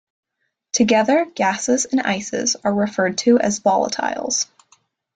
Together, 0.73 1.25
gases 1.25 1.85
and 1.85 2.01
ices 2.01 2.55
are 2.63 2.73
referred 2.73 3.19
to 3.19 3.37
as 3.37 3.59
"volatiles". 3.59 4.47